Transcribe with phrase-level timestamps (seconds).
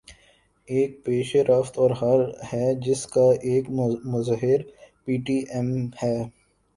[0.67, 1.91] ایک پیش رفت اور
[2.51, 3.69] ہے جس کا ایک
[4.05, 4.59] مظہر
[5.05, 5.69] پی ٹی ایم
[6.03, 6.15] ہے۔